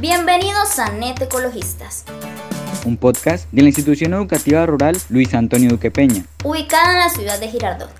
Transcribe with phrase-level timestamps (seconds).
[0.00, 2.04] Bienvenidos a Net Ecologistas,
[2.86, 7.38] un podcast de la institución educativa rural Luis Antonio Duque Peña, ubicada en la ciudad
[7.38, 7.90] de Girardot.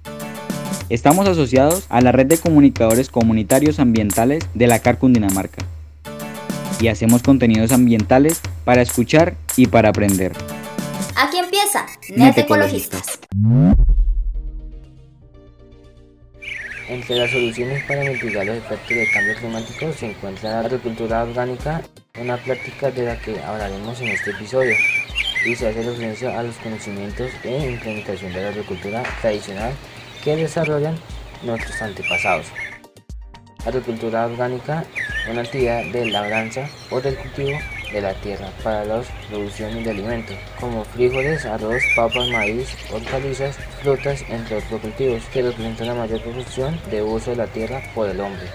[0.88, 5.64] Estamos asociados a la red de comunicadores comunitarios ambientales de la CAR Cundinamarca
[6.80, 10.32] y hacemos contenidos ambientales para escuchar y para aprender.
[11.14, 11.84] Aquí empieza
[12.16, 13.18] Net Ecologistas.
[16.92, 21.80] Entre las soluciones para mitigar los efectos del cambio climático se encuentra la agricultura orgánica,
[22.20, 24.74] una práctica de la que hablaremos en este episodio,
[25.46, 29.72] y se hace referencia a los conocimientos e implementación de la agricultura tradicional
[30.22, 30.98] que desarrollan
[31.42, 32.48] nuestros antepasados.
[33.64, 34.84] Agricultura orgánica,
[35.30, 37.58] una actividad de labranza o del cultivo
[37.92, 44.24] de la tierra para la producción de alimentos, como frijoles, arroz, papas, maíz, hortalizas, frutas,
[44.28, 48.20] entre otros cultivos, que representan la mayor producción de uso de la tierra por el
[48.20, 48.46] hombre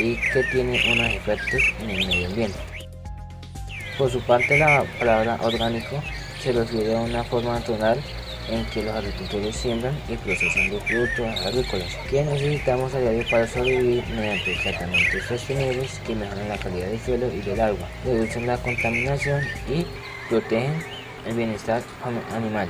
[0.00, 2.58] y que tiene unos efectos en el medio ambiente.
[3.96, 6.02] Por su parte, la palabra orgánico
[6.40, 8.00] se refiere a una forma natural
[8.50, 13.46] en que los agricultores siembran y procesan los productos agrícolas que necesitamos a diario para
[13.46, 18.56] sobrevivir mediante tratamientos sostenibles que mejoran la calidad del suelo y del agua, reducen la
[18.58, 19.86] contaminación y
[20.28, 20.74] protegen
[21.26, 21.82] el bienestar
[22.32, 22.68] animal.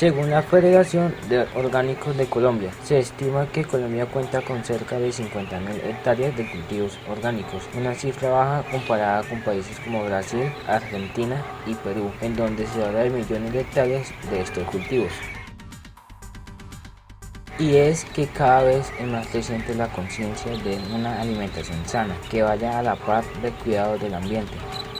[0.00, 5.10] Según la Federación de Orgánicos de Colombia, se estima que Colombia cuenta con cerca de
[5.10, 11.74] 50.000 hectáreas de cultivos orgánicos, una cifra baja comparada con países como Brasil, Argentina y
[11.74, 15.12] Perú, en donde se habla de millones de hectáreas de estos cultivos.
[17.58, 22.42] Y es que cada vez es más presente la conciencia de una alimentación sana, que
[22.42, 24.54] vaya a la par del cuidado del ambiente,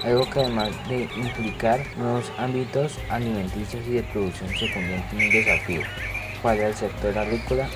[0.04, 5.30] algo que además de implicar nuevos ámbitos alimenticios y de producción se convierte en un
[5.30, 5.82] desafío
[6.42, 7.68] para el sector agrícola.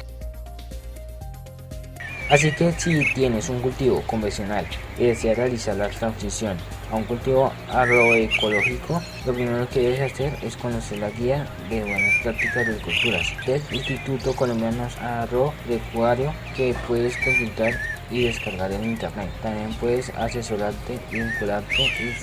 [2.31, 4.67] Así que si tienes un cultivo convencional
[4.99, 6.57] y deseas realizar la transición
[6.91, 12.23] a un cultivo agroecológico, lo primero que debes hacer es conocer la guía de buenas
[12.23, 17.75] prácticas de agriculturas del Instituto Colombiano Agropecuario que puedes consultar
[18.15, 19.29] y descargar en internet.
[19.43, 22.15] También puedes asesorarte, vincularte y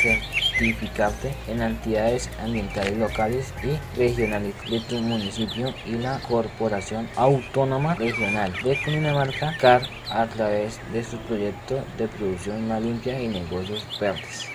[0.00, 8.52] certificarte en entidades ambientales locales y regionales de tu municipio y la Corporación Autónoma Regional
[8.62, 14.46] de Cundinamarca CAR a través de su proyecto de producción más limpia y negocios verdes.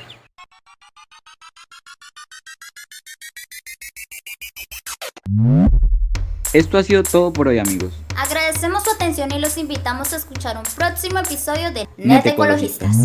[6.54, 8.05] Esto ha sido todo por hoy amigos.
[9.06, 12.98] Atención y los invitamos a escuchar un próximo episodio de Net Ecologistas.